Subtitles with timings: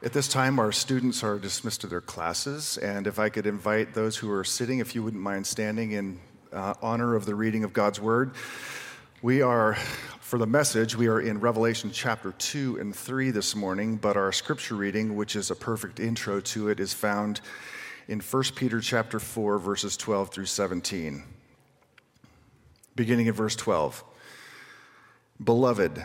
[0.00, 3.94] At this time, our students are dismissed to their classes, and if I could invite
[3.94, 6.20] those who are sitting, if you wouldn't mind standing in
[6.52, 8.30] uh, honor of the reading of God's Word.
[9.22, 9.74] We are,
[10.20, 14.30] for the message, we are in Revelation chapter 2 and 3 this morning, but our
[14.30, 17.40] scripture reading, which is a perfect intro to it, is found
[18.06, 21.24] in 1 Peter chapter 4, verses 12 through 17.
[22.94, 24.04] Beginning in verse 12.
[25.42, 26.04] Beloved,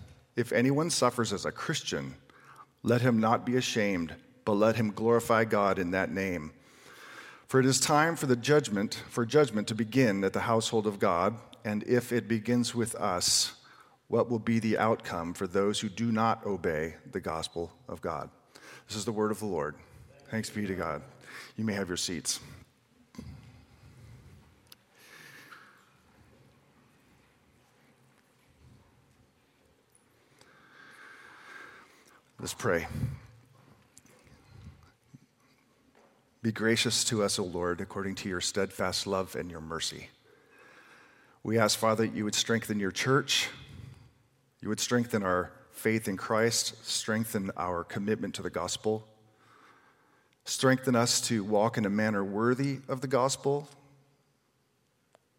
[0.35, 2.15] if anyone suffers as a Christian,
[2.83, 6.51] let him not be ashamed, but let him glorify God in that name.
[7.47, 10.99] For it is time for the judgment, for judgment to begin at the household of
[10.99, 13.53] God, and if it begins with us,
[14.07, 18.29] what will be the outcome for those who do not obey the gospel of God?
[18.87, 19.75] This is the word of the Lord.
[20.29, 21.01] Thanks be to God.
[21.57, 22.39] You may have your seats.
[32.41, 32.87] Let's pray.
[36.41, 40.09] Be gracious to us, O Lord, according to your steadfast love and your mercy.
[41.43, 43.47] We ask, Father, that you would strengthen your church,
[44.59, 49.07] you would strengthen our faith in Christ, strengthen our commitment to the gospel,
[50.43, 53.67] strengthen us to walk in a manner worthy of the gospel,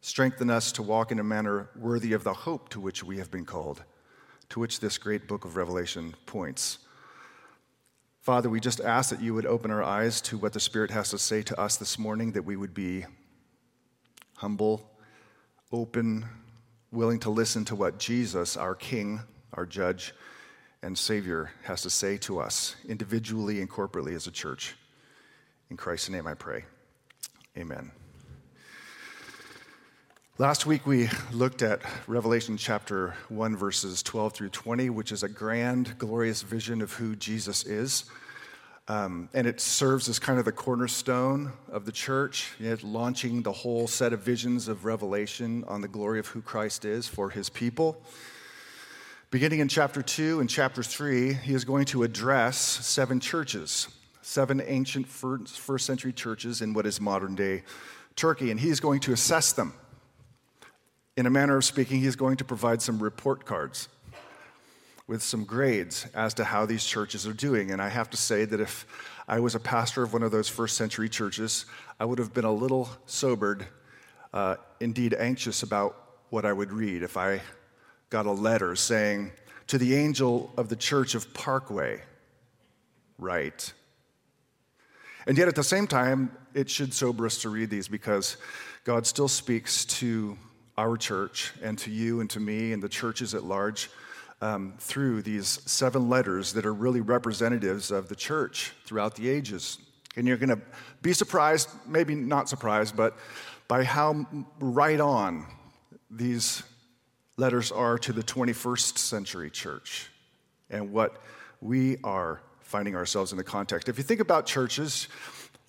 [0.02, 3.32] strengthen us to walk in a manner worthy of the hope to which we have
[3.32, 3.82] been called,
[4.50, 6.78] to which this great book of Revelation points.
[8.22, 11.10] Father, we just ask that you would open our eyes to what the Spirit has
[11.10, 13.04] to say to us this morning, that we would be
[14.36, 14.88] humble,
[15.72, 16.24] open,
[16.92, 19.22] willing to listen to what Jesus, our King,
[19.54, 20.14] our Judge,
[20.84, 24.76] and Savior, has to say to us individually and corporately as a church.
[25.68, 26.64] In Christ's name I pray.
[27.58, 27.90] Amen.
[30.42, 35.28] Last week we looked at Revelation chapter 1, verses 12 through 20, which is a
[35.28, 38.06] grand, glorious vision of who Jesus is.
[38.88, 43.52] Um, and it serves as kind of the cornerstone of the church, yet launching the
[43.52, 47.48] whole set of visions of Revelation on the glory of who Christ is for his
[47.48, 48.02] people.
[49.30, 53.86] Beginning in chapter 2 and chapter 3, he is going to address seven churches,
[54.22, 57.62] seven ancient first century churches in what is modern day
[58.16, 59.74] Turkey, and he is going to assess them
[61.16, 63.88] in a manner of speaking, he's going to provide some report cards
[65.06, 67.70] with some grades as to how these churches are doing.
[67.70, 68.86] And I have to say that if
[69.28, 71.66] I was a pastor of one of those first century churches,
[72.00, 73.66] I would have been a little sobered,
[74.32, 75.96] uh, indeed anxious about
[76.30, 77.42] what I would read if I
[78.08, 79.32] got a letter saying,
[79.66, 82.00] To the angel of the church of Parkway,
[83.18, 83.72] write.
[85.26, 88.36] And yet at the same time, it should sober us to read these because
[88.84, 90.36] God still speaks to
[90.78, 93.90] our church and to you and to me and the churches at large
[94.40, 99.78] um, through these seven letters that are really representatives of the church throughout the ages.
[100.16, 100.60] And you're going to
[101.00, 103.16] be surprised, maybe not surprised, but
[103.68, 104.26] by how
[104.60, 105.46] right on
[106.10, 106.62] these
[107.36, 110.10] letters are to the 21st century church
[110.68, 111.22] and what
[111.60, 113.88] we are finding ourselves in the context.
[113.88, 115.08] If you think about churches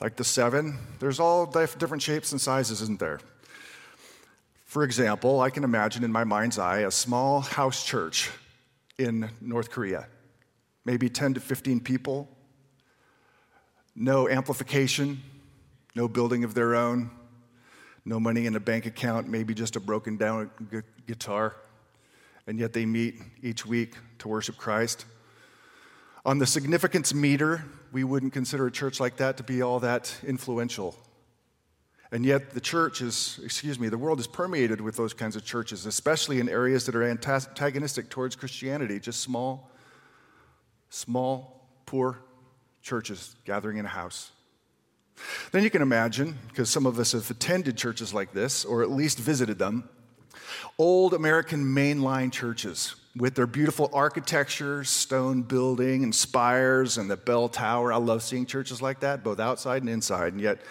[0.02, 3.20] like the seven, there's all different shapes and sizes, isn't there?
[4.74, 8.32] For example, I can imagine in my mind's eye a small house church
[8.98, 10.08] in North Korea,
[10.84, 12.28] maybe 10 to 15 people,
[13.96, 15.22] no amplification,
[15.94, 17.12] no building of their own,
[18.04, 21.56] no money in a bank account, maybe just a broken down gu- guitar,
[22.48, 25.06] and yet they meet each week to worship Christ.
[26.26, 30.12] On the significance meter, we wouldn't consider a church like that to be all that
[30.26, 30.98] influential
[32.14, 35.44] and yet, the church is, excuse me, the world is permeated with those kinds of
[35.44, 39.72] churches, especially in areas that are antagonistic towards Christianity, just small,
[40.92, 42.20] small, poor
[42.84, 44.30] churches gathering in a house.
[45.52, 48.92] Then you can imagine, because some of us have attended churches like this, or at
[48.92, 49.90] least visited them,
[50.78, 57.50] old American mainline churches with their beautiful architecture, stone building, and spires, and the bell
[57.50, 57.92] tower.
[57.92, 60.34] I love seeing churches like that, both outside and inside.
[60.34, 60.62] And yet,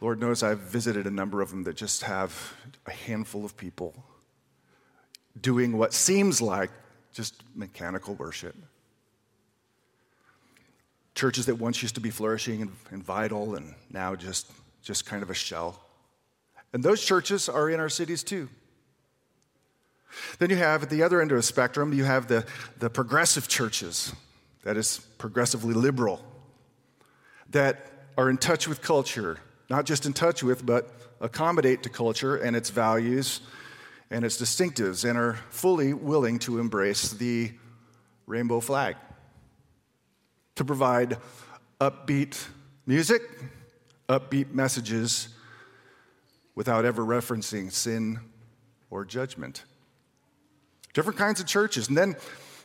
[0.00, 2.54] Lord knows I've visited a number of them that just have
[2.86, 3.94] a handful of people
[5.40, 6.70] doing what seems like
[7.12, 8.54] just mechanical worship.
[11.14, 14.50] churches that once used to be flourishing and, and vital and now just,
[14.82, 15.80] just kind of a shell.
[16.72, 18.48] And those churches are in our cities too.
[20.38, 22.44] Then you have at the other end of the spectrum, you have the,
[22.78, 24.12] the progressive churches,
[24.64, 26.20] that is progressively liberal,
[27.50, 29.38] that are in touch with culture,
[29.68, 30.90] not just in touch with, but
[31.20, 33.40] accommodate to culture and its values
[34.10, 37.50] and its distinctives, and are fully willing to embrace the
[38.26, 38.96] rainbow flag,
[40.54, 41.16] to provide
[41.80, 42.46] upbeat
[42.86, 43.22] music,
[44.08, 45.28] upbeat messages
[46.54, 48.20] without ever referencing sin
[48.90, 49.64] or judgment.
[50.92, 51.88] Different kinds of churches.
[51.88, 52.14] And then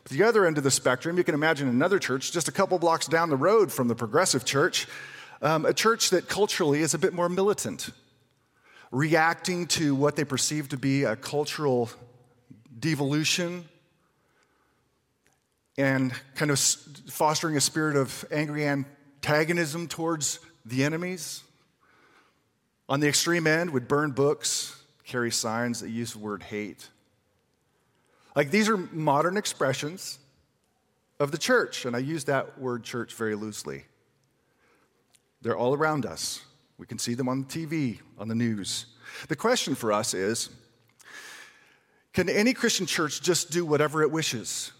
[0.09, 3.07] the other end of the spectrum, you can imagine another church just a couple blocks
[3.07, 4.87] down the road from the progressive church,
[5.41, 7.89] um, a church that culturally is a bit more militant,
[8.91, 11.89] reacting to what they perceive to be a cultural
[12.77, 13.65] devolution
[15.77, 21.41] and kind of fostering a spirit of angry antagonism towards the enemies.
[22.89, 26.89] On the extreme end, would burn books, carry signs that use the word hate.
[28.35, 30.19] Like these are modern expressions
[31.19, 33.85] of the church, and I use that word church very loosely.
[35.41, 36.41] They're all around us.
[36.77, 38.85] We can see them on the TV, on the news.
[39.27, 40.49] The question for us is
[42.13, 44.71] can any Christian church just do whatever it wishes?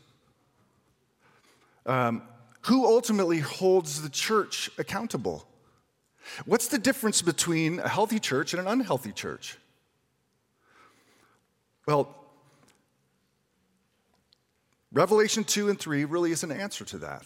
[1.85, 2.23] Um,
[2.61, 5.47] who ultimately holds the church accountable?
[6.45, 9.57] What's the difference between a healthy church and an unhealthy church?
[11.87, 12.15] Well,
[14.91, 17.23] Revelation 2 and 3 really is an answer to that.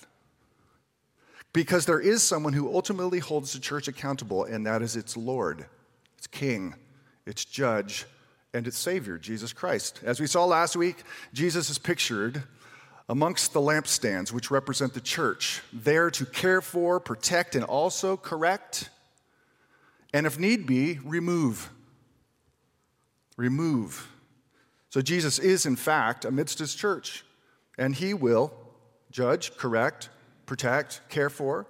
[1.53, 5.65] Because there is someone who ultimately holds the church accountable, and that is its Lord,
[6.17, 6.73] its King,
[7.25, 8.05] its Judge,
[8.53, 10.01] and its Savior, Jesus Christ.
[10.03, 12.43] As we saw last week, Jesus is pictured
[13.07, 18.89] amongst the lampstands, which represent the church, there to care for, protect, and also correct,
[20.13, 21.69] and if need be, remove.
[23.35, 24.09] Remove.
[24.89, 27.25] So Jesus is, in fact, amidst his church,
[27.77, 28.53] and he will
[29.11, 30.09] judge, correct,
[30.45, 31.67] protect, care for.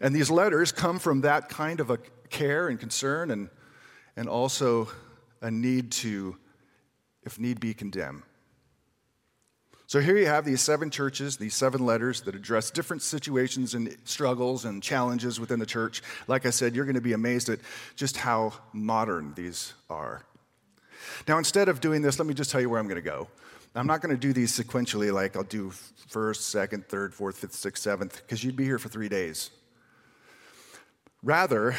[0.00, 3.48] And these letters come from that kind of a care and concern and,
[4.16, 4.88] and also
[5.40, 6.36] a need to,
[7.22, 8.24] if need be, condemn.
[9.86, 13.94] So here you have these seven churches, these seven letters that address different situations and
[14.04, 16.02] struggles and challenges within the church.
[16.28, 17.58] Like I said, you're going to be amazed at
[17.94, 20.24] just how modern these are.
[21.28, 23.28] Now, instead of doing this, let me just tell you where I'm going to go.
[23.74, 25.70] I'm not going to do these sequentially, like I'll do
[26.08, 29.50] first, second, third, fourth, fifth, sixth, seventh, because you'd be here for three days.
[31.22, 31.74] Rather,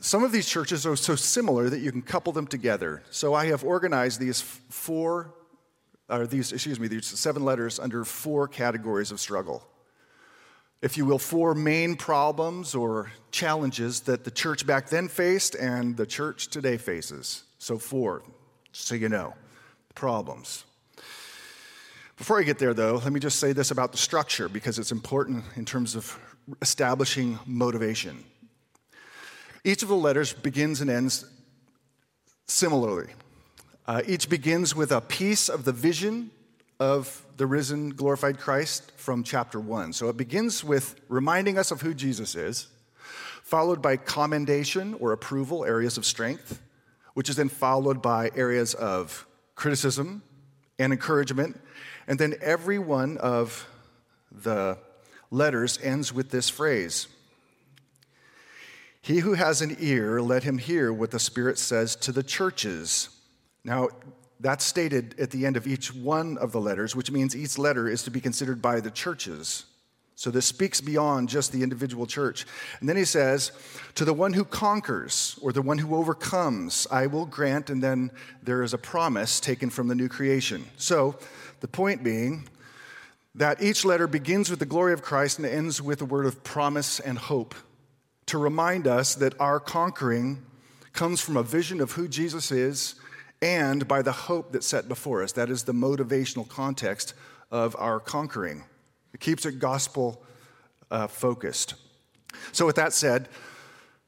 [0.00, 3.02] some of these churches are so similar that you can couple them together.
[3.10, 5.32] So I have organized these four
[6.08, 9.64] or these, excuse me, these seven letters under four categories of struggle.
[10.82, 15.96] If you will, four main problems or challenges that the church back then faced and
[15.96, 17.44] the church today faces.
[17.58, 18.24] So, four,
[18.72, 19.34] so you know,
[19.94, 20.64] problems.
[22.22, 24.92] Before I get there, though, let me just say this about the structure because it's
[24.92, 26.16] important in terms of
[26.62, 28.22] establishing motivation.
[29.64, 31.24] Each of the letters begins and ends
[32.46, 33.08] similarly.
[33.88, 36.30] Uh, each begins with a piece of the vision
[36.78, 39.92] of the risen, glorified Christ from chapter one.
[39.92, 42.68] So it begins with reminding us of who Jesus is,
[43.42, 46.62] followed by commendation or approval, areas of strength,
[47.14, 49.26] which is then followed by areas of
[49.56, 50.22] criticism
[50.78, 51.58] and encouragement.
[52.12, 53.66] And then every one of
[54.30, 54.76] the
[55.30, 57.06] letters ends with this phrase
[59.00, 63.08] He who has an ear, let him hear what the Spirit says to the churches.
[63.64, 63.88] Now,
[64.40, 67.88] that's stated at the end of each one of the letters, which means each letter
[67.88, 69.64] is to be considered by the churches.
[70.14, 72.44] So this speaks beyond just the individual church.
[72.80, 73.52] And then he says,
[73.94, 78.10] To the one who conquers or the one who overcomes, I will grant, and then
[78.42, 80.66] there is a promise taken from the new creation.
[80.76, 81.16] So
[81.62, 82.48] the point being
[83.36, 86.42] that each letter begins with the glory of Christ and ends with a word of
[86.42, 87.54] promise and hope
[88.26, 90.42] to remind us that our conquering
[90.92, 92.96] comes from a vision of who Jesus is
[93.40, 95.30] and by the hope that's set before us.
[95.32, 97.14] That is the motivational context
[97.52, 98.64] of our conquering.
[99.14, 100.20] It keeps it gospel
[100.90, 101.74] uh, focused.
[102.50, 103.28] So, with that said,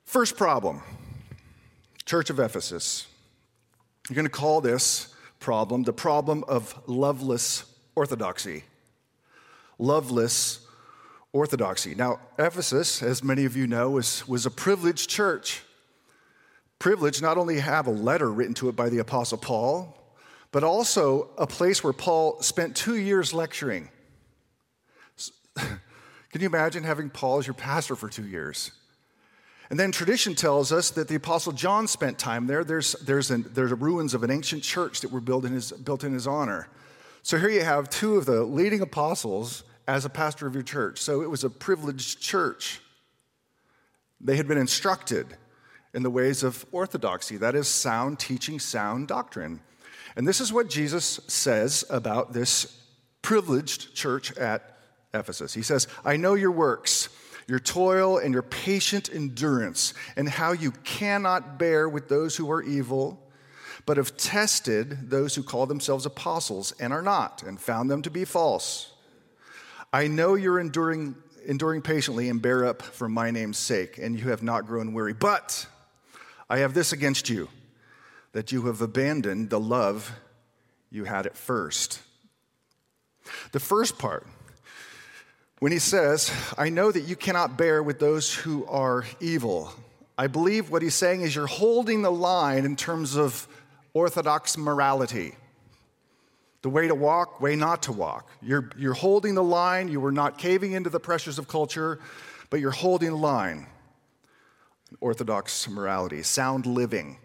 [0.05, 0.83] first problem
[2.05, 3.07] Church of Ephesus.
[4.09, 5.14] You're going to call this
[5.45, 8.65] problem the problem of loveless orthodoxy.
[9.79, 10.67] Loveless
[11.33, 11.95] orthodoxy.
[11.95, 15.63] Now, Ephesus, as many of you know, was, was a privileged church
[16.79, 19.97] Privileged not only have a letter written to it by the Apostle Paul,
[20.53, 23.89] but also a place where Paul spent two years lecturing.
[25.57, 28.73] Can you imagine having Paul as your pastor for two years?
[29.71, 32.65] And then tradition tells us that the Apostle John spent time there.
[32.65, 36.05] There's, there's, an, there's ruins of an ancient church that were built in, his, built
[36.05, 36.69] in his honor.
[37.23, 40.99] So here you have two of the leading apostles as a pastor of your church.
[40.99, 42.81] So it was a privileged church.
[44.21, 45.37] They had been instructed
[45.95, 49.61] in the ways of orthodoxy, that is, sound teaching, sound doctrine.
[50.17, 52.83] And this is what Jesus says about this
[53.23, 54.79] privileged church at
[55.15, 55.55] Ephesus.
[55.55, 57.09] He says, I know your works
[57.47, 62.63] your toil and your patient endurance, and how you cannot bear with those who are
[62.63, 63.21] evil,
[63.87, 68.11] but have tested those who call themselves apostles and are not, and found them to
[68.11, 68.93] be false.
[69.93, 71.15] I know you're enduring,
[71.47, 75.13] enduring patiently and bear up for my name's sake, and you have not grown weary.
[75.13, 75.67] But
[76.49, 77.49] I have this against you
[78.33, 80.13] that you have abandoned the love
[80.91, 82.01] you had at first.
[83.53, 84.27] The first part,
[85.65, 89.73] when he says, I know that you cannot bear with those who are evil.
[90.19, 93.49] I believe what he's saying is you're holding the line in terms of
[93.95, 95.35] orthodox morality.
[96.61, 98.29] The way to walk, way not to walk.
[98.43, 99.89] You're, you're holding the line.
[99.89, 101.99] You are not caving into the pressures of culture,
[102.51, 103.67] but you're holding the line.
[105.01, 107.17] Orthodox morality, sound living.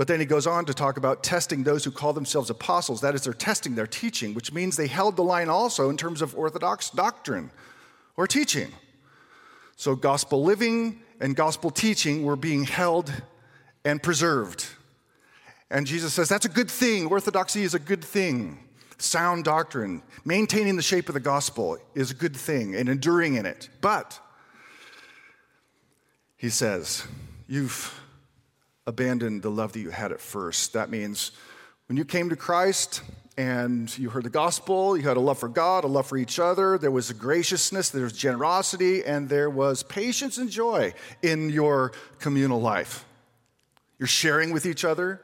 [0.00, 3.02] But then he goes on to talk about testing those who call themselves apostles.
[3.02, 6.22] That is, they're testing their teaching, which means they held the line also in terms
[6.22, 7.50] of orthodox doctrine
[8.16, 8.72] or teaching.
[9.76, 13.12] So, gospel living and gospel teaching were being held
[13.84, 14.68] and preserved.
[15.70, 17.08] And Jesus says that's a good thing.
[17.08, 18.58] Orthodoxy is a good thing.
[18.96, 23.44] Sound doctrine, maintaining the shape of the gospel is a good thing and enduring in
[23.44, 23.68] it.
[23.82, 24.18] But,
[26.38, 27.06] he says,
[27.46, 28.00] you've
[28.90, 30.74] abandon the love that you had at first.
[30.74, 31.30] That means
[31.86, 33.02] when you came to Christ
[33.38, 36.38] and you heard the gospel, you had a love for God, a love for each
[36.38, 40.92] other, there was a graciousness, there was generosity, and there was patience and joy
[41.22, 43.06] in your communal life.
[43.98, 45.22] You're sharing with each other.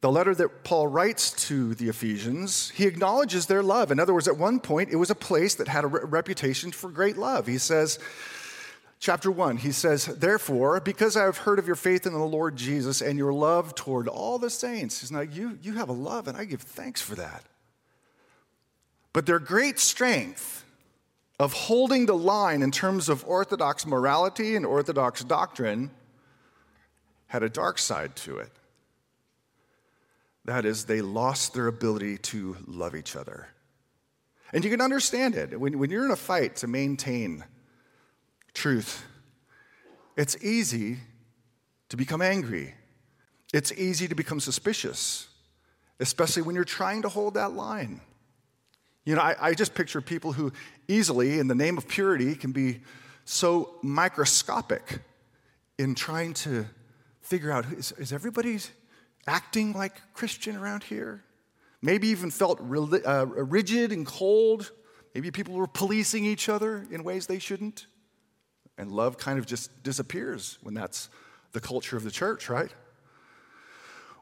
[0.00, 3.92] The letter that Paul writes to the Ephesians, he acknowledges their love.
[3.92, 6.90] In other words, at one point, it was a place that had a reputation for
[6.90, 7.46] great love.
[7.46, 7.98] He says,
[9.00, 12.54] chapter 1, he says, Therefore, because I have heard of your faith in the Lord
[12.54, 16.28] Jesus and your love toward all the saints, he's like, you, you have a love,
[16.28, 17.44] and I give thanks for that.
[19.12, 20.64] But their great strength
[21.40, 25.90] of holding the line in terms of orthodox morality and orthodox doctrine
[27.26, 28.52] had a dark side to it.
[30.44, 33.48] That is, they lost their ability to love each other.
[34.52, 35.58] And you can understand it.
[35.58, 37.44] When, when you're in a fight to maintain
[38.60, 39.06] truth.
[40.18, 40.98] It's easy
[41.88, 42.74] to become angry.
[43.54, 45.28] It's easy to become suspicious,
[45.98, 48.02] especially when you're trying to hold that line.
[49.06, 50.52] You know, I, I, just picture people who
[50.88, 52.80] easily, in the name of purity, can be
[53.24, 55.00] so microscopic
[55.78, 56.66] in trying to
[57.22, 58.58] figure out is, is everybody
[59.26, 61.24] acting like Christian around here?
[61.80, 64.70] Maybe even felt uh, rigid and cold.
[65.14, 67.86] Maybe people were policing each other in ways they shouldn't.
[68.80, 71.10] And love kind of just disappears when that's
[71.52, 72.72] the culture of the church, right?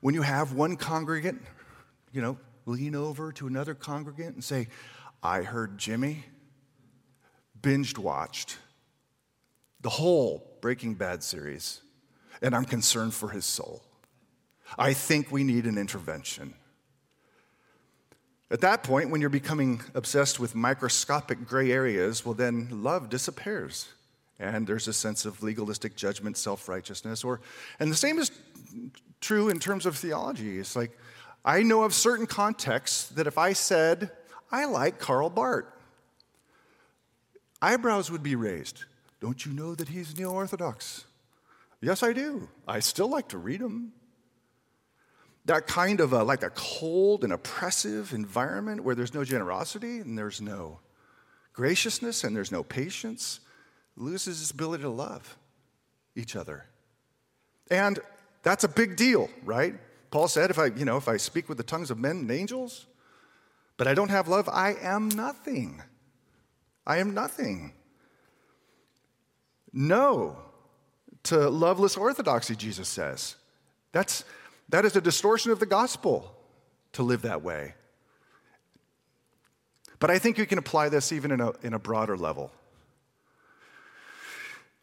[0.01, 1.41] When you have one congregant,
[2.13, 4.67] you know, lean over to another congregant and say,
[5.23, 6.25] I heard Jimmy
[7.63, 8.59] binged watched
[9.81, 11.81] the whole Breaking Bad series,
[12.43, 13.85] and I'm concerned for his soul.
[14.77, 16.55] I think we need an intervention.
[18.51, 23.91] At that point, when you're becoming obsessed with microscopic gray areas, well, then love disappears
[24.39, 27.25] and there's a sense of legalistic judgment, self righteousness.
[27.25, 27.41] Or,
[27.81, 28.31] and the same is
[29.21, 30.59] true in terms of theology.
[30.59, 30.97] It's like,
[31.45, 34.11] I know of certain contexts that if I said,
[34.51, 35.67] I like Karl Barth,
[37.61, 38.85] eyebrows would be raised.
[39.21, 41.05] Don't you know that he's neo Orthodox?
[41.81, 42.49] Yes, I do.
[42.67, 43.93] I still like to read him.
[45.45, 50.17] That kind of a, like a cold and oppressive environment where there's no generosity and
[50.17, 50.81] there's no
[51.53, 53.41] graciousness and there's no patience
[53.99, 55.37] loses his ability to love
[56.15, 56.67] each other.
[57.71, 57.99] And
[58.43, 59.75] that's a big deal, right?
[60.11, 62.31] Paul said, if I, you know, if I speak with the tongues of men and
[62.31, 62.87] angels,
[63.77, 65.83] but I don't have love, I am nothing.
[66.87, 67.75] I am nothing.
[69.73, 70.39] No
[71.25, 73.37] to loveless orthodoxy, Jesus says.
[73.93, 74.25] That's,
[74.71, 76.35] that is a distortion of the gospel
[76.93, 77.75] to live that way.
[79.99, 82.51] But I think you can apply this even in a, in a broader level.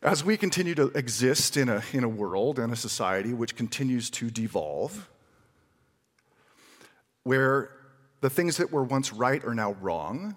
[0.06, 4.12] As we continue to exist in a, in a world and a society which continues
[4.12, 5.10] to devolve,
[7.24, 7.72] where
[8.22, 10.36] the things that were once right are now wrong,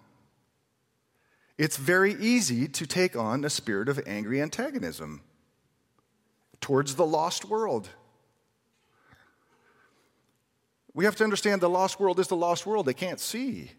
[1.59, 5.21] it's very easy to take on a spirit of angry antagonism
[6.63, 7.91] towards the lost world.
[10.95, 12.87] We have to understand the lost world is the lost world.
[12.87, 13.73] They can't see.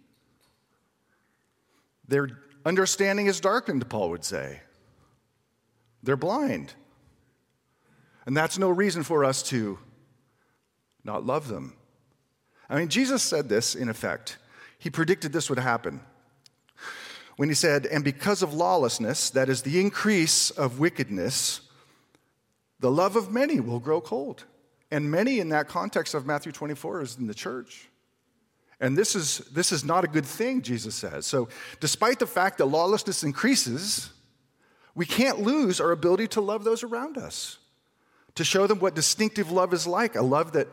[2.07, 2.29] Their
[2.63, 4.61] understanding is darkened, Paul would say.
[6.03, 6.73] They're blind.
[8.25, 9.79] And that's no reason for us to
[11.03, 11.75] not love them.
[12.69, 14.37] I mean, Jesus said this in effect.
[14.77, 16.01] He predicted this would happen
[17.35, 21.61] when he said, And because of lawlessness, that is the increase of wickedness,
[22.79, 24.45] the love of many will grow cold.
[24.91, 27.87] And many in that context of Matthew 24 is in the church.
[28.79, 31.25] And this is, this is not a good thing, Jesus says.
[31.25, 34.11] So, despite the fact that lawlessness increases,
[34.99, 37.57] we can't lose our ability to love those around us,
[38.35, 40.67] to show them what distinctive love is like a love that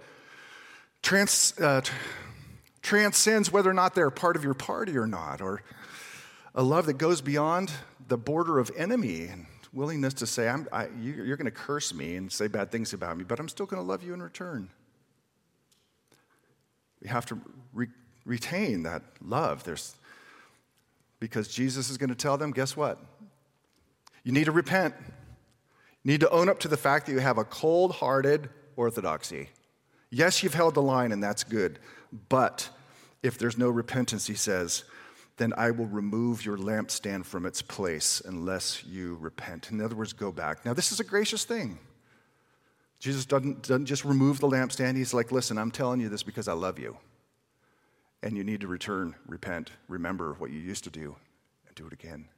[1.01, 1.81] trans, uh,
[2.83, 5.63] transcends whether or not they're part of your party or not, or
[6.57, 7.71] a love that goes beyond
[8.09, 11.95] the border of enemy and willingness to say, I'm, I, you, you're going to curse
[11.95, 14.21] me and say bad things about me, but I'm still going to love you in
[14.21, 14.71] return.
[17.01, 17.41] We have to
[17.73, 17.87] re-
[18.25, 19.63] retain that love.
[19.63, 19.95] There's,
[21.21, 22.99] because Jesus is going to tell them, guess what?
[24.27, 24.93] You need to repent.
[26.03, 29.51] You need to own up to the fact that you have a cold hearted orthodoxy.
[30.11, 31.79] Yes, you've held the line, and that's good.
[32.29, 32.69] But
[33.23, 34.83] if there's no repentance, he says,
[35.37, 39.71] then I will remove your lampstand from its place unless you repent.
[39.71, 40.67] In other words, go back.
[40.67, 41.79] Now, this is a gracious thing.
[42.99, 44.97] Jesus doesn't, doesn't just remove the lampstand.
[44.97, 46.97] He's like, listen, I'm telling you this because I love you.
[48.25, 51.15] And you need to return, repent, remember what you used to do,
[51.69, 52.29] and do it again.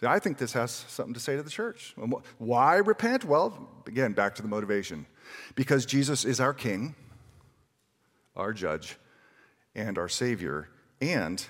[0.00, 1.94] See, I think this has something to say to the church.
[2.38, 3.24] Why repent?
[3.24, 5.04] Well, again, back to the motivation.
[5.54, 6.94] Because Jesus is our King,
[8.34, 8.96] our judge,
[9.74, 10.68] and our Savior
[11.02, 11.44] and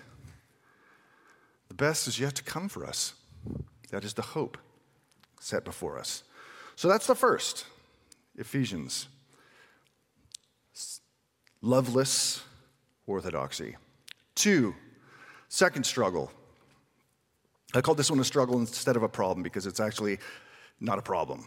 [1.69, 3.14] the best is yet to come for us.
[3.90, 4.59] That is the hope
[5.38, 6.25] set before us.
[6.75, 7.67] So that's the first
[8.36, 9.06] Ephesians.
[11.63, 12.43] Loveless
[13.06, 13.76] orthodoxy.
[14.34, 14.75] Two,
[15.49, 16.32] second struggle.
[17.75, 20.19] I call this one a struggle instead of a problem because it's actually
[20.80, 21.47] not a problem.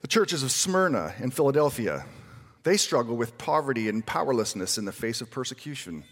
[0.00, 2.06] The churches of Smyrna and Philadelphia,
[2.62, 6.04] they struggle with poverty and powerlessness in the face of persecution.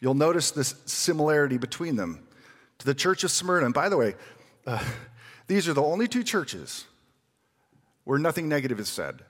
[0.00, 2.26] You'll notice this similarity between them.
[2.78, 4.14] To the church of Smyrna, and by the way,
[4.66, 4.84] uh,
[5.48, 6.84] these are the only two churches
[8.04, 9.22] where nothing negative is said.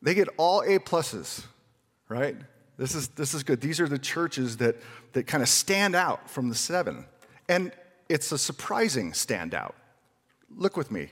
[0.00, 1.44] They get all A pluses,
[2.08, 2.36] right?
[2.78, 3.60] This is, this is good.
[3.60, 4.76] These are the churches that,
[5.12, 7.04] that kind of stand out from the seven.
[7.48, 7.72] And
[8.08, 9.72] it's a surprising standout.
[10.56, 11.08] Look with me.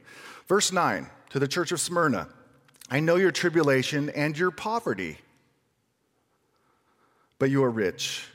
[0.48, 2.28] Verse 9 to the church of Smyrna
[2.92, 5.18] I know your tribulation and your poverty
[7.40, 8.28] but you are rich.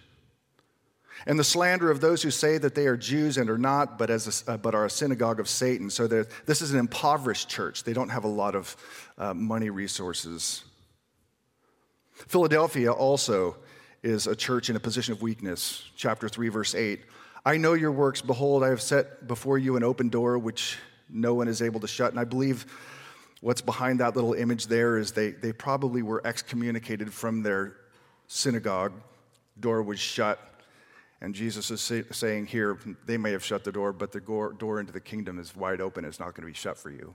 [1.27, 4.09] And the slander of those who say that they are Jews and are not, but,
[4.09, 5.89] as a, uh, but are a synagogue of Satan.
[5.89, 7.83] So this is an impoverished church.
[7.83, 8.75] They don't have a lot of
[9.17, 10.65] uh, money resources.
[12.15, 13.58] Philadelphia also
[14.04, 15.89] is a church in a position of weakness.
[15.95, 17.01] Chapter 3, verse 8.
[17.45, 18.21] I know your works.
[18.21, 20.78] Behold, I have set before you an open door which
[21.10, 22.12] no one is able to shut.
[22.12, 22.65] And I believe
[23.41, 27.75] what's behind that little image there is they, they probably were excommunicated from their
[28.28, 28.93] synagogue,
[29.60, 30.39] door was shut.
[31.21, 34.80] And Jesus is say, saying here, they may have shut the door, but the door
[34.80, 36.06] into the kingdom is wide open.
[36.06, 37.13] It's not going to be shut for you.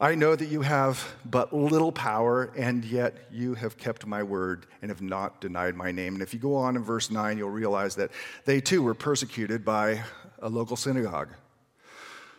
[0.00, 4.66] I know that you have but little power, and yet you have kept my word
[4.82, 6.14] and have not denied my name.
[6.14, 8.10] And if you go on in verse 9, you'll realize that
[8.44, 10.02] they too were persecuted by
[10.40, 11.30] a local synagogue.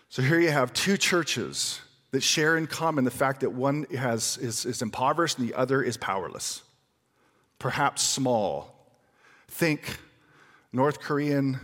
[0.09, 4.37] So here you have two churches that share in common the fact that one has,
[4.37, 6.61] is, is impoverished and the other is powerless,
[7.59, 8.93] perhaps small.
[9.47, 9.99] Think
[10.71, 11.59] North Korean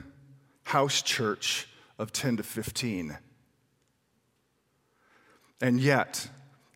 [0.63, 1.67] house church
[1.99, 3.17] of 10 to 15.
[5.63, 6.28] And yet,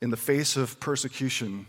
[0.02, 1.65] in the face of persecution,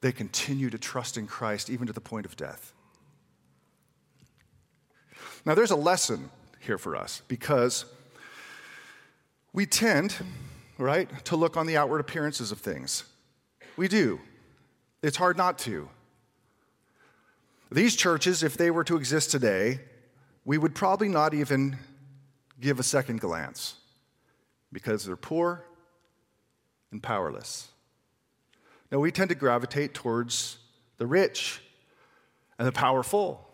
[0.00, 2.72] they continue to trust in Christ even to the point of death.
[5.44, 6.30] Now, there's a lesson
[6.60, 7.84] here for us because
[9.52, 10.16] we tend,
[10.78, 13.04] right, to look on the outward appearances of things.
[13.76, 14.20] We do.
[15.02, 15.90] It's hard not to.
[17.70, 19.80] These churches, if they were to exist today,
[20.46, 21.76] we would probably not even
[22.58, 23.74] give a second glance
[24.74, 25.64] because they're poor
[26.90, 27.68] and powerless.
[28.92, 30.58] Now, we tend to gravitate towards
[30.98, 31.62] the rich
[32.58, 33.48] and the powerful.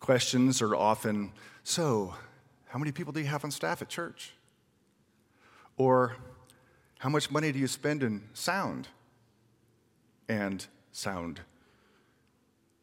[0.00, 1.32] Questions are often
[1.64, 2.14] so,
[2.68, 4.32] how many people do you have on staff at church?
[5.76, 6.16] Or
[6.98, 8.88] how much money do you spend in sound
[10.28, 11.40] and sound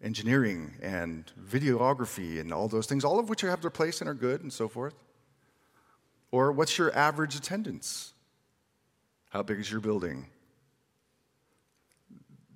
[0.04, 4.14] engineering and videography and all those things, all of which have their place and are
[4.14, 4.96] good and so forth?
[6.32, 8.14] Or what's your average attendance?
[9.30, 10.28] How big is your building?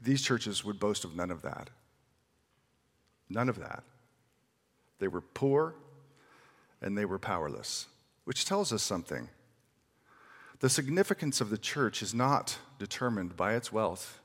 [0.01, 1.69] These churches would boast of none of that.
[3.29, 3.83] None of that.
[4.99, 5.75] They were poor
[6.81, 7.87] and they were powerless,
[8.23, 9.29] which tells us something.
[10.59, 14.19] The significance of the church is not determined by its wealth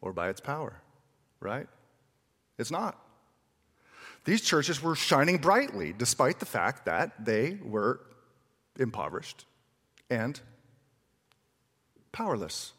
[0.00, 0.82] or by its power,
[1.40, 1.66] right?
[2.58, 2.98] It's not.
[4.24, 8.00] These churches were shining brightly despite the fact that they were
[8.78, 9.46] impoverished
[10.10, 10.40] and
[12.12, 12.72] powerless.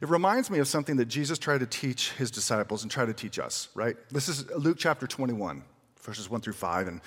[0.00, 3.14] It reminds me of something that Jesus tried to teach his disciples and try to
[3.14, 3.96] teach us, right?
[4.10, 5.62] This is Luke chapter 21,
[6.00, 7.00] verses 1 through 5, and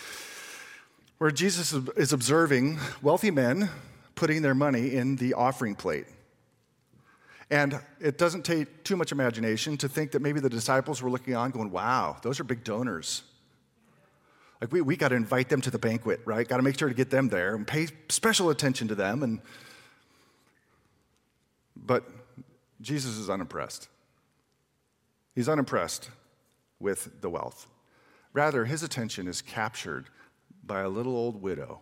[1.18, 3.70] where Jesus is observing wealthy men
[4.16, 6.06] putting their money in the offering plate.
[7.52, 11.36] And it doesn't take too much imagination to think that maybe the disciples were looking
[11.36, 13.24] on going, wow, those are big donors.
[14.66, 16.48] Like, we, we got to invite them to the banquet, right?
[16.48, 19.22] Got to make sure to get them there and pay special attention to them.
[19.22, 19.40] And,
[21.76, 22.10] but
[22.82, 23.90] Jesus is unimpressed.
[25.36, 26.10] He's unimpressed
[26.80, 27.68] with the wealth.
[28.34, 30.08] Rather, his attention is captured
[30.66, 31.82] by a little old widow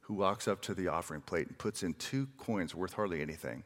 [0.00, 3.62] who walks up to the offering plate and puts in two coins worth hardly anything.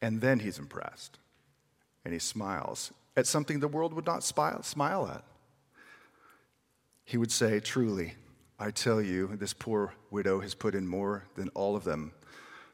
[0.00, 1.20] And then he's impressed
[2.04, 5.24] and he smiles at something the world would not smile at.
[7.04, 8.14] He would say, Truly,
[8.58, 12.12] I tell you, this poor widow has put in more than all of them,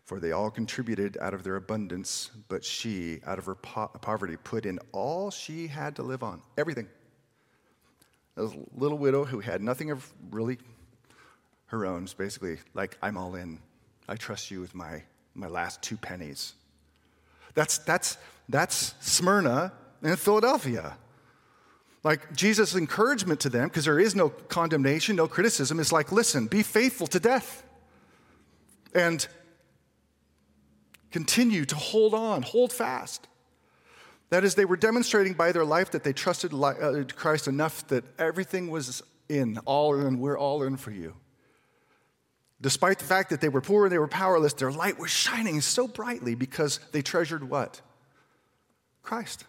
[0.04, 4.36] for they all contributed out of their abundance, but she, out of her po- poverty,
[4.36, 6.88] put in all she had to live on everything.
[8.36, 10.58] A little widow who had nothing of really
[11.66, 13.60] her own basically like, I'm all in.
[14.08, 15.02] I trust you with my,
[15.34, 16.54] my last two pennies.
[17.54, 18.16] That's, that's,
[18.48, 20.96] that's Smyrna and Philadelphia.
[22.08, 26.46] Like Jesus' encouragement to them, because there is no condemnation, no criticism, is like, listen,
[26.46, 27.66] be faithful to death.
[28.94, 29.28] And
[31.10, 33.28] continue to hold on, hold fast.
[34.30, 38.04] That is, they were demonstrating by their life that they trusted uh, Christ enough that
[38.18, 41.14] everything was in, all in, we're all in for you.
[42.62, 45.60] Despite the fact that they were poor and they were powerless, their light was shining
[45.60, 47.82] so brightly because they treasured what?
[49.02, 49.44] Christ.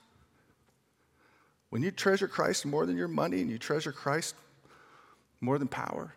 [1.70, 4.36] When you treasure Christ more than your money and you treasure Christ
[5.42, 6.16] more than power,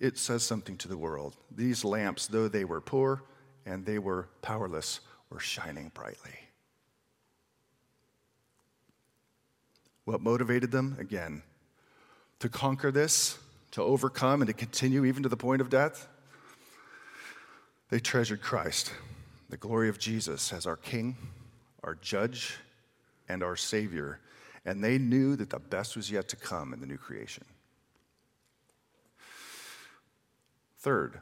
[0.00, 1.36] it says something to the world.
[1.54, 3.22] These lamps, though they were poor
[3.64, 5.00] and they were powerless,
[5.30, 6.34] were shining brightly.
[10.04, 10.96] What motivated them?
[11.00, 11.42] Again,
[12.38, 13.38] to conquer this
[13.72, 16.08] to overcome and to continue even to the point of death?
[17.90, 18.92] They treasured Christ,
[19.50, 21.16] the glory of Jesus as our King,
[21.84, 22.56] our Judge,
[23.28, 24.20] and our Savior,
[24.66, 27.44] and they knew that the best was yet to come in the new creation.
[30.80, 31.20] Third,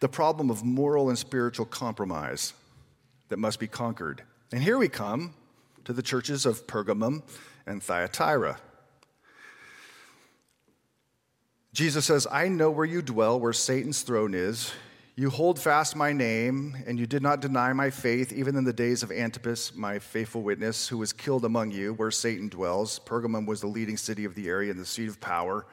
[0.00, 2.54] the problem of moral and spiritual compromise
[3.28, 4.22] that must be conquered.
[4.52, 5.34] And here we come
[5.84, 7.22] to the churches of Pergamum
[7.66, 8.58] and Thyatira.
[11.72, 14.72] Jesus says, I know where you dwell, where Satan's throne is.
[15.18, 18.72] You hold fast my name, and you did not deny my faith, even in the
[18.72, 23.00] days of Antipas, my faithful witness, who was killed among you, where Satan dwells.
[23.00, 25.66] Pergamum was the leading city of the area and the seat of power.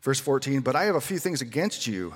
[0.00, 2.14] Verse 14, but I have a few things against you.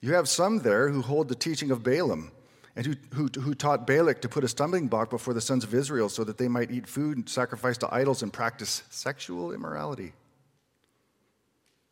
[0.00, 2.30] You have some there who hold the teaching of Balaam
[2.76, 5.74] and who, who, who taught Balak to put a stumbling block before the sons of
[5.74, 10.12] Israel so that they might eat food and sacrifice to idols and practice sexual immorality.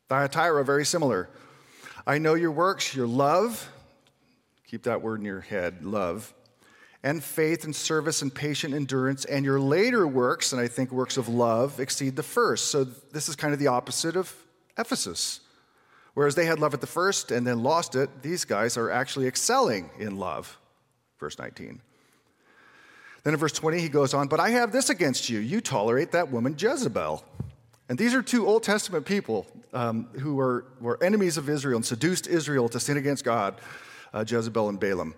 [0.08, 1.28] Thyatira, very similar.
[2.06, 3.68] I know your works, your love,
[4.66, 6.32] keep that word in your head, love,
[7.02, 11.16] and faith and service and patient endurance, and your later works, and I think works
[11.16, 12.70] of love, exceed the first.
[12.70, 14.32] So this is kind of the opposite of
[14.78, 15.40] Ephesus.
[16.14, 19.26] Whereas they had love at the first and then lost it, these guys are actually
[19.26, 20.58] excelling in love
[21.18, 21.80] verse 19.
[23.22, 25.40] Then in verse 20, he goes on, But I have this against you.
[25.40, 27.24] You tolerate that woman Jezebel.
[27.88, 31.84] And these are two Old Testament people um, who were, were enemies of Israel and
[31.84, 33.60] seduced Israel to sin against God,
[34.12, 35.14] uh, Jezebel and Balaam,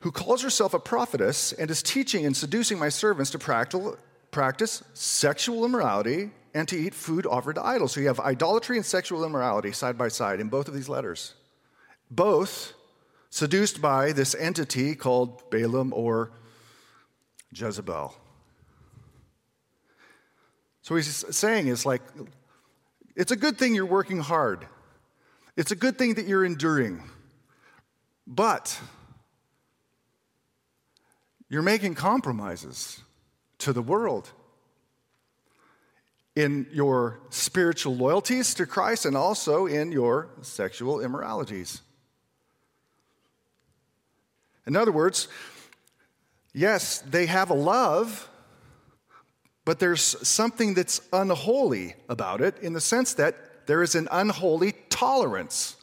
[0.00, 3.96] who calls herself a prophetess and is teaching and seducing my servants to
[4.30, 7.92] practice sexual immorality and to eat food offered to idols.
[7.92, 11.34] So you have idolatry and sexual immorality side by side in both of these letters.
[12.10, 12.74] Both
[13.30, 16.32] seduced by this entity called Balaam or
[17.52, 18.14] Jezebel.
[20.82, 22.02] So he's saying is like,
[23.16, 24.66] it's a good thing you're working hard.
[25.56, 27.02] It's a good thing that you're enduring.
[28.26, 28.78] But
[31.52, 33.02] You're making compromises
[33.58, 34.30] to the world
[36.34, 41.82] in your spiritual loyalties to Christ and also in your sexual immoralities.
[44.66, 45.28] In other words,
[46.54, 48.30] yes, they have a love,
[49.64, 54.72] but there's something that's unholy about it in the sense that there is an unholy
[54.88, 55.76] tolerance.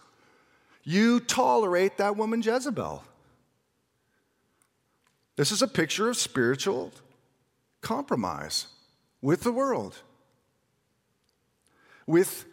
[0.84, 3.04] You tolerate that woman Jezebel.
[5.38, 6.92] This is a picture of spiritual
[7.80, 8.68] compromise
[9.22, 9.98] with the world,
[12.06, 12.46] with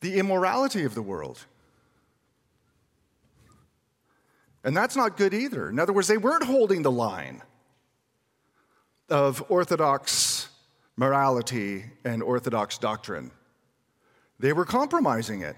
[0.00, 1.44] the immorality of the world.
[4.62, 5.68] And that's not good either.
[5.68, 7.42] In other words, they weren't holding the line
[9.08, 10.48] of orthodox
[10.96, 13.30] morality and orthodox doctrine,
[14.38, 15.56] they were compromising it.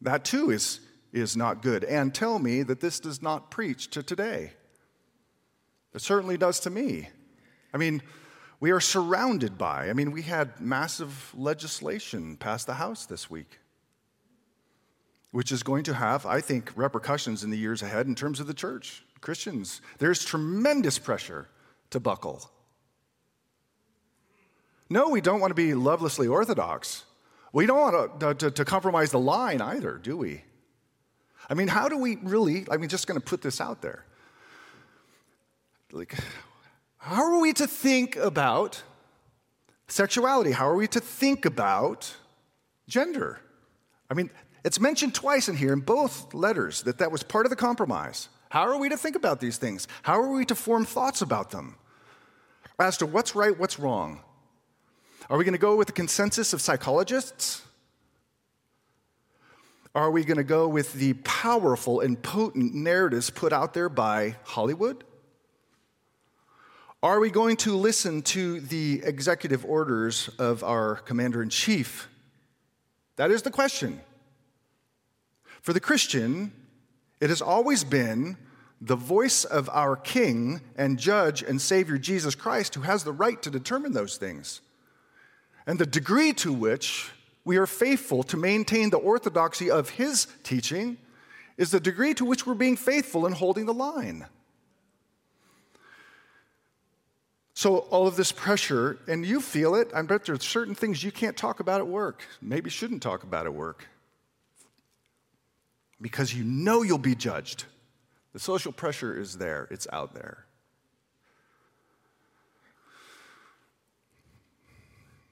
[0.00, 0.80] That too is,
[1.12, 1.84] is not good.
[1.84, 4.52] And tell me that this does not preach to today.
[5.94, 7.08] It certainly does to me.
[7.72, 8.02] I mean,
[8.60, 13.58] we are surrounded by, I mean, we had massive legislation pass the House this week
[15.34, 18.46] which is going to have, I think, repercussions in the years ahead in terms of
[18.46, 19.04] the church.
[19.24, 21.48] Christians, there's tremendous pressure
[21.88, 22.50] to buckle.
[24.90, 27.04] No, we don't want to be lovelessly orthodox.
[27.50, 30.44] We don't want to, to, to compromise the line either, do we?
[31.48, 34.04] I mean, how do we really, I mean, just going to put this out there.
[35.90, 36.14] Like,
[36.98, 38.82] how are we to think about
[39.88, 40.50] sexuality?
[40.50, 42.14] How are we to think about
[42.88, 43.40] gender?
[44.10, 44.28] I mean,
[44.66, 48.28] it's mentioned twice in here in both letters that that was part of the compromise.
[48.50, 49.88] How are we to think about these things?
[50.02, 51.76] How are we to form thoughts about them?
[52.78, 54.20] As to what's right, what's wrong?
[55.30, 57.62] Are we going to go with the consensus of psychologists?
[59.94, 64.36] Are we going to go with the powerful and potent narratives put out there by
[64.42, 65.04] Hollywood?
[67.00, 72.08] Are we going to listen to the executive orders of our commander in chief?
[73.16, 74.00] That is the question.
[75.60, 76.50] For the Christian,
[77.24, 78.36] it has always been
[78.82, 83.40] the voice of our King and Judge and Savior Jesus Christ who has the right
[83.40, 84.60] to determine those things.
[85.66, 87.10] And the degree to which
[87.42, 90.98] we are faithful to maintain the orthodoxy of his teaching
[91.56, 94.26] is the degree to which we're being faithful in holding the line.
[97.54, 101.02] So, all of this pressure, and you feel it, I bet there are certain things
[101.02, 103.88] you can't talk about at work, maybe shouldn't talk about at work
[106.04, 107.64] because you know you'll be judged.
[108.34, 110.44] The social pressure is there, it's out there.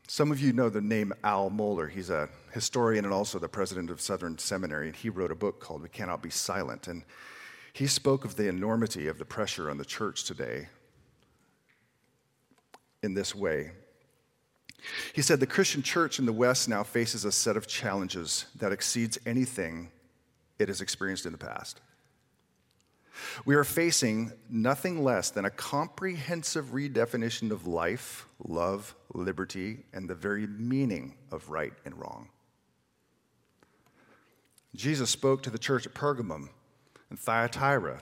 [0.08, 1.90] Some of you know the name Al Mohler.
[1.90, 4.86] He's a historian and also the president of Southern Seminary.
[4.86, 6.88] and He wrote a book called We Cannot Be Silent.
[6.88, 7.04] And
[7.74, 10.68] he spoke of the enormity of the pressure on the church today
[13.02, 13.72] in this way.
[15.12, 18.72] He said the Christian church in the West now faces a set of challenges that
[18.72, 19.90] exceeds anything
[20.62, 21.80] it has experienced in the past.
[23.44, 30.14] We are facing nothing less than a comprehensive redefinition of life, love, liberty, and the
[30.14, 32.28] very meaning of right and wrong.
[34.74, 36.48] Jesus spoke to the church at Pergamum
[37.10, 38.00] and Thyatira.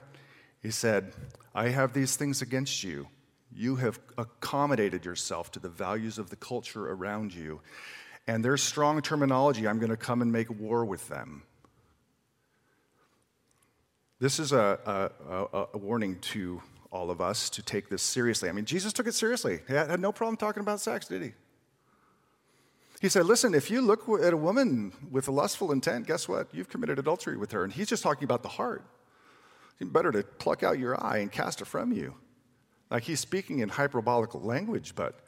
[0.62, 1.12] He said,
[1.54, 3.08] I have these things against you.
[3.52, 7.60] You have accommodated yourself to the values of the culture around you.
[8.28, 9.66] And there's strong terminology.
[9.66, 11.42] I'm going to come and make war with them.
[14.20, 16.60] This is a, a, a, warning to
[16.92, 18.50] all of us to take this seriously.
[18.50, 19.60] I mean, Jesus took it seriously.
[19.66, 21.32] He had no problem talking about sex, did he?
[23.00, 26.48] He said, Listen, if you look at a woman with a lustful intent, guess what?
[26.52, 27.64] You've committed adultery with her.
[27.64, 28.84] And he's just talking about the heart.
[29.80, 32.14] It's better to pluck out your eye and cast it from you.
[32.90, 35.20] Like he's speaking in hyperbolical language, but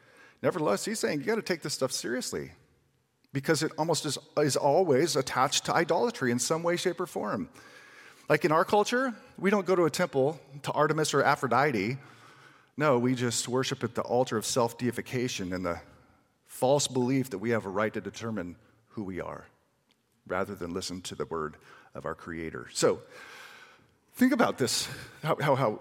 [0.43, 2.51] nevertheless, he's saying you got to take this stuff seriously
[3.33, 7.49] because it almost is, is always attached to idolatry in some way, shape, or form.
[8.29, 11.99] Like in our culture, we don't go to a temple to Artemis or Aphrodite.
[12.77, 15.81] No, we just worship at the altar of self deification and the
[16.47, 18.57] false belief that we have a right to determine
[18.91, 19.47] who we are
[20.27, 21.57] rather than listen to the word
[21.95, 22.69] of our Creator.
[22.73, 23.01] So,
[24.15, 24.89] think about this
[25.23, 25.81] how, how, how,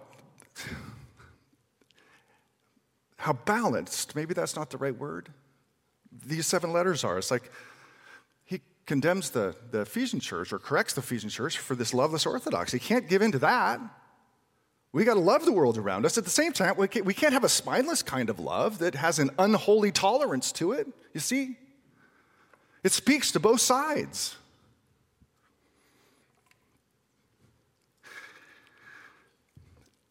[3.18, 5.30] how balanced, maybe that's not the right word,
[6.26, 7.18] these seven letters are.
[7.18, 7.52] It's like,
[8.86, 12.78] condemns the, the Ephesian church or corrects the Ephesian church for this loveless orthodoxy.
[12.78, 13.80] He can't give in to that.
[14.94, 16.18] We got to love the world around us.
[16.18, 18.96] At the same time, we can't, we can't have a spineless kind of love that
[18.96, 20.88] has an unholy tolerance to it.
[21.14, 21.58] You see?
[22.84, 24.36] It speaks to both sides.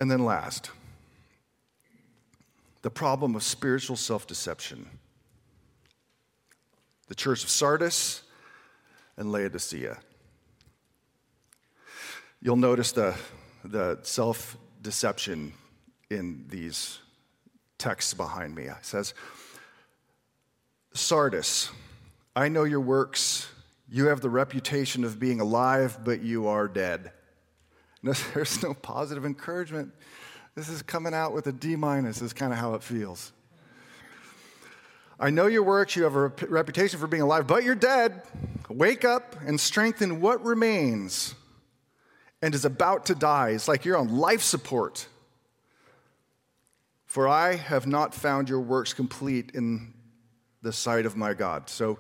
[0.01, 0.71] And then last,
[2.81, 4.87] the problem of spiritual self deception.
[7.09, 8.23] The church of Sardis
[9.21, 9.99] and Laodicea.
[12.41, 13.15] You'll notice the,
[13.63, 15.53] the self deception
[16.09, 16.99] in these
[17.77, 18.65] texts behind me.
[18.65, 19.13] It says,
[20.95, 21.71] Sardis,
[22.35, 23.47] I know your works.
[23.91, 27.13] You have the reputation of being alive, but you are dead.
[28.03, 29.93] No, there's no positive encouragement.
[30.55, 33.33] This is coming out with a D minus, is kind of how it feels.
[35.23, 38.23] I know your works, you have a reputation for being alive, but you're dead.
[38.71, 41.35] Wake up and strengthen what remains
[42.41, 43.51] and is about to die.
[43.51, 45.07] It's like you're on life support.
[47.05, 49.93] For I have not found your works complete in
[50.63, 51.69] the sight of my God.
[51.69, 51.99] So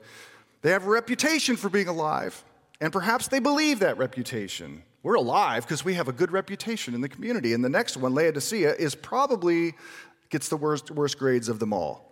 [0.63, 2.43] they have a reputation for being alive,
[2.81, 4.83] and perhaps they believe that reputation.
[5.03, 7.53] We're alive because we have a good reputation in the community.
[7.53, 9.75] And the next one, Laodicea, is probably
[10.31, 12.10] gets the worst, worst grades of them all.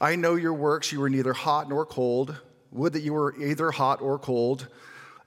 [0.00, 2.40] I know your works, you were neither hot nor cold.
[2.72, 4.68] Would that you were either hot or cold.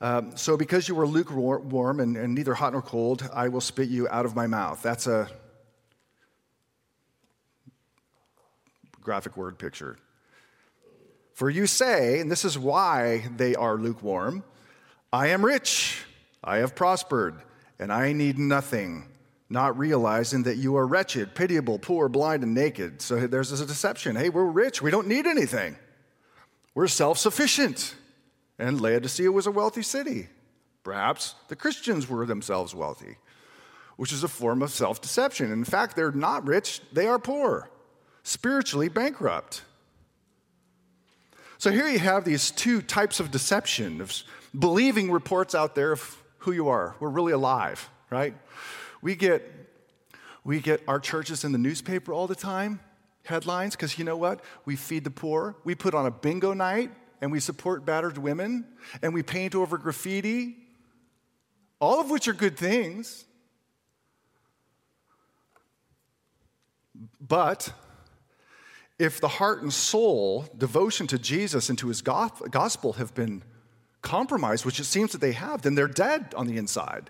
[0.02, 3.90] Um, so, because you were lukewarm and, and neither hot nor cold, I will spit
[3.90, 4.82] you out of my mouth.
[4.82, 5.30] That's a
[9.02, 9.98] graphic word picture.
[11.34, 14.44] For you say, and this is why they are lukewarm
[15.12, 16.06] I am rich,
[16.44, 17.42] I have prospered,
[17.80, 19.08] and I need nothing,
[19.50, 23.02] not realizing that you are wretched, pitiable, poor, blind, and naked.
[23.02, 24.16] So there's a deception.
[24.16, 25.76] Hey, we're rich, we don't need anything,
[26.76, 27.96] we're self sufficient.
[28.58, 30.28] And Laodicea was a wealthy city.
[30.84, 33.16] Perhaps the Christians were themselves wealthy,
[33.96, 35.52] which is a form of self deception.
[35.52, 37.70] In fact, they're not rich, they are poor,
[38.24, 39.64] spiritually bankrupt.
[41.58, 44.14] So here you have these two types of deception of
[44.58, 46.96] believing reports out there of who you are.
[47.02, 48.34] We're really alive, right?
[49.02, 49.50] We get,
[50.44, 52.80] we get our churches in the newspaper all the time,
[53.24, 54.44] headlines, because you know what?
[54.66, 55.56] We feed the poor.
[55.64, 58.66] We put on a bingo night and we support battered women
[59.02, 60.58] and we paint over graffiti,
[61.80, 63.26] all of which are good things.
[67.22, 67.72] But
[68.98, 73.44] if the heart and soul devotion to Jesus and to his gospel have been
[74.02, 77.10] compromised, which it seems that they have, then they're dead on the inside.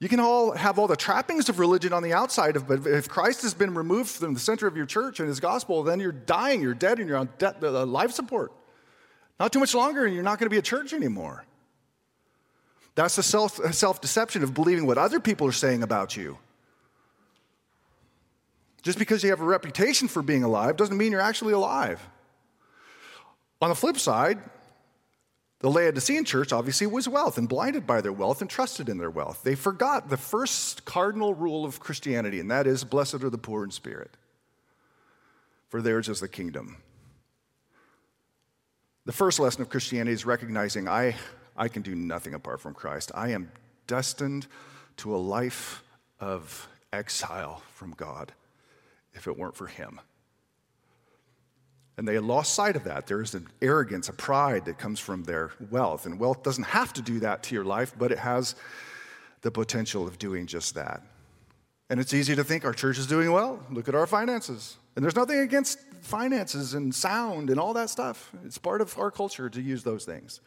[0.00, 3.08] You can all have all the trappings of religion on the outside, of, but if
[3.08, 6.12] Christ has been removed from the center of your church and his gospel, then you're
[6.12, 8.52] dying, you're dead, and you're on de- uh, life support.
[9.40, 11.44] Not too much longer, and you're not going to be a church anymore.
[12.94, 16.38] That's the self, self deception of believing what other people are saying about you.
[18.82, 22.00] Just because you have a reputation for being alive doesn't mean you're actually alive.
[23.60, 24.38] On the flip side,
[25.60, 29.10] the Laodicean church obviously was wealth and blinded by their wealth and trusted in their
[29.10, 29.42] wealth.
[29.42, 33.64] They forgot the first cardinal rule of Christianity, and that is blessed are the poor
[33.64, 34.16] in spirit,
[35.68, 36.76] for theirs is the kingdom.
[39.04, 41.16] The first lesson of Christianity is recognizing I,
[41.56, 43.10] I can do nothing apart from Christ.
[43.14, 43.50] I am
[43.86, 44.46] destined
[44.98, 45.82] to a life
[46.20, 48.32] of exile from God
[49.14, 50.00] if it weren't for him.
[51.98, 53.08] And they lost sight of that.
[53.08, 56.06] There is an arrogance, a pride that comes from their wealth.
[56.06, 58.54] And wealth doesn't have to do that to your life, but it has
[59.42, 61.02] the potential of doing just that.
[61.90, 63.60] And it's easy to think our church is doing well.
[63.72, 64.76] Look at our finances.
[64.94, 68.30] And there's nothing against finances and sound and all that stuff.
[68.44, 70.40] It's part of our culture to use those things.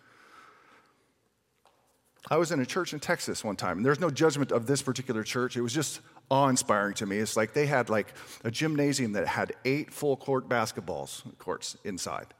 [2.29, 4.81] I was in a church in Texas one time, and there's no judgment of this
[4.81, 5.57] particular church.
[5.57, 5.99] It was just
[6.31, 7.17] awe-inspiring to me.
[7.17, 8.13] It's like they had like
[8.43, 12.33] a gymnasium that had eight full court basketballs courts inside.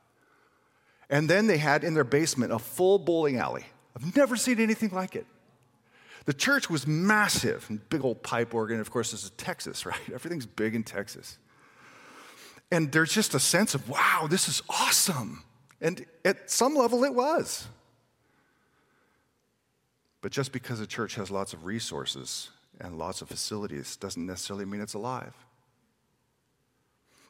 [1.09, 3.65] And then they had in their basement a full bowling alley.
[3.95, 5.27] I've never seen anything like it.
[6.25, 8.79] The church was massive, big old pipe organ.
[8.79, 9.99] Of course, this is Texas, right?
[10.13, 11.37] Everything's big in Texas.
[12.71, 15.43] And there's just a sense of, wow, this is awesome.
[15.81, 17.67] And at some level, it was.
[20.21, 22.49] But just because a church has lots of resources
[22.81, 25.33] and lots of facilities doesn't necessarily mean it's alive.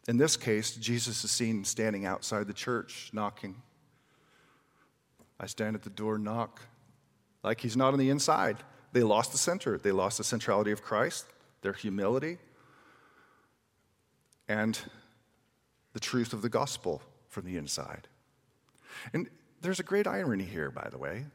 [0.08, 3.62] In this case, Jesus is seen standing outside the church knocking.
[5.39, 6.62] I stand at the door, knock.
[7.43, 8.58] Like he's not on the inside.
[8.93, 9.78] They lost the center.
[9.78, 11.26] They lost the centrality of Christ,
[11.62, 12.38] their humility,
[14.47, 14.80] and
[15.93, 18.08] the truth of the gospel from the inside.
[19.14, 19.30] And
[19.62, 21.26] there's a great irony here, by the way.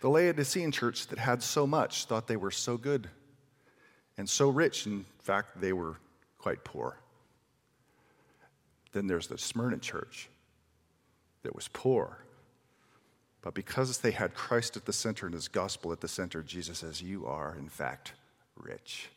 [0.00, 3.08] The Laodicean church that had so much thought they were so good
[4.16, 4.86] and so rich.
[4.86, 5.96] In fact, they were
[6.38, 6.98] quite poor.
[8.92, 10.28] Then there's the Smyrna church
[11.42, 12.18] that was poor
[13.42, 16.78] But because they had Christ at the center and his gospel at the center, Jesus
[16.78, 18.12] says, You are, in fact,
[18.56, 19.10] rich.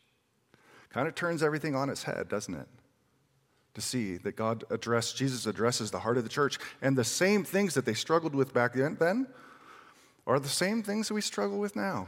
[0.89, 2.67] Kind of turns everything on its head, doesn't it?
[3.75, 7.43] To see that God addressed, Jesus addresses the heart of the church, and the same
[7.43, 9.27] things that they struggled with back then
[10.27, 12.07] are the same things that we struggle with now.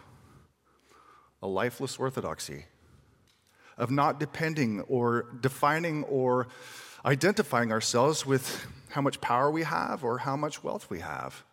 [1.42, 2.66] A lifeless orthodoxy,
[3.78, 6.48] of not depending or defining or
[7.06, 11.44] identifying ourselves with how much power we have or how much wealth we have,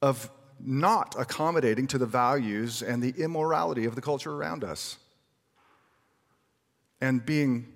[0.00, 4.98] of not accommodating to the values and the immorality of the culture around us,
[7.00, 7.66] and being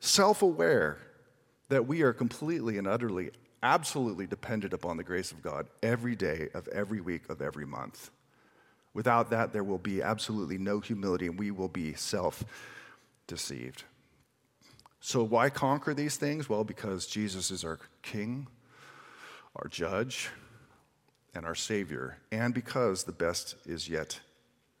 [0.00, 0.98] self aware
[1.68, 3.30] that we are completely and utterly,
[3.62, 8.10] absolutely dependent upon the grace of God every day of every week of every month.
[8.94, 12.44] Without that, there will be absolutely no humility and we will be self
[13.26, 13.84] deceived.
[15.00, 16.48] So, why conquer these things?
[16.48, 18.48] Well, because Jesus is our King,
[19.56, 20.28] our Judge,
[21.34, 24.18] and our Savior, and because the best is yet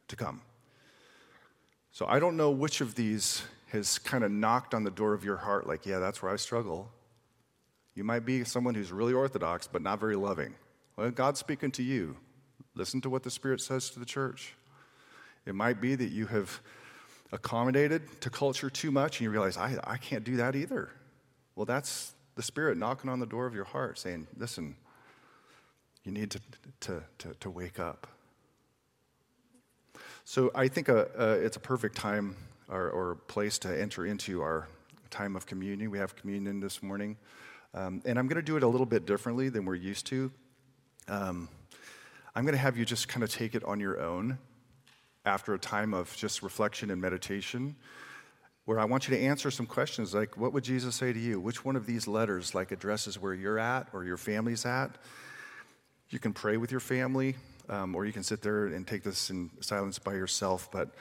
[0.08, 0.40] to come.
[1.92, 5.24] So, I don't know which of these has kind of knocked on the door of
[5.24, 6.90] your heart, like, yeah, that's where I struggle.
[7.98, 10.54] You might be someone who's really orthodox, but not very loving.
[10.94, 12.16] Well, God's speaking to you.
[12.76, 14.54] Listen to what the Spirit says to the church.
[15.44, 16.60] It might be that you have
[17.32, 20.90] accommodated to culture too much and you realize, I, I can't do that either.
[21.56, 24.76] Well, that's the Spirit knocking on the door of your heart saying, listen,
[26.04, 26.40] you need to,
[26.82, 28.06] to, to, to wake up.
[30.24, 32.36] So I think a, a, it's a perfect time
[32.68, 34.68] or, or, place to enter into our
[35.10, 35.90] time of communion.
[35.90, 37.16] We have communion this morning.
[37.74, 40.30] Um, and I'm going to do it a little bit differently than we're used to.
[41.06, 41.48] Um,
[42.34, 44.38] I'm going to have you just kind of take it on your own
[45.24, 47.76] after a time of just reflection and meditation
[48.68, 51.40] where I want you to answer some questions like, what would Jesus say to you?
[51.40, 54.98] Which one of these letters like addresses where you're at or your family's at?
[56.10, 57.36] You can pray with your family,
[57.70, 60.70] um, or you can sit there and take this in silence by yourself.
[60.70, 60.94] But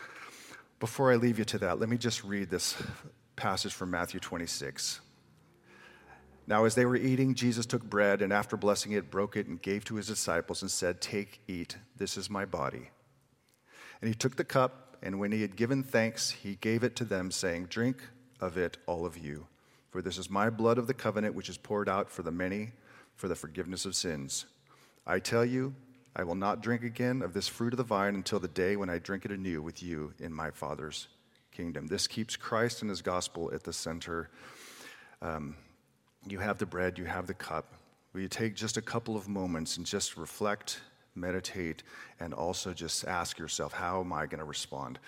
[0.80, 2.82] before I leave you to that, let me just read this
[3.36, 5.02] passage from Matthew 26.
[6.48, 9.62] Now, as they were eating, Jesus took bread and after blessing it, broke it and
[9.62, 12.90] gave to his disciples and said, Take, eat, this is my body.
[14.02, 17.06] And he took the cup, and when he had given thanks, he gave it to
[17.06, 18.02] them, saying, Drink
[18.40, 19.48] of it, all of you,
[19.90, 22.72] for this is my blood of the covenant, which is poured out for the many
[23.16, 24.46] for the forgiveness of sins.
[25.06, 25.76] I tell you,
[26.16, 28.90] I will not drink again of this fruit of the vine until the day when
[28.90, 31.08] I drink it anew with you in my Father's
[31.52, 31.88] kingdom.
[31.88, 34.30] This keeps Christ and his gospel at the center.
[35.22, 35.56] Um,
[36.32, 37.74] you have the bread, you have the cup.
[38.14, 40.82] Will you take just a couple of moments and just reflect,
[41.16, 41.84] meditate,
[42.20, 45.00] and also just ask yourself, how am I going to respond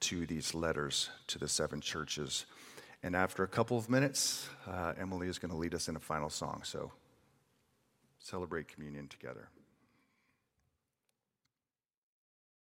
[0.00, 2.46] to these letters to the seven churches?
[3.02, 6.00] And after a couple of minutes, uh, Emily is going to lead us in a
[6.00, 6.62] final song.
[6.64, 6.92] So
[8.18, 9.48] celebrate communion together.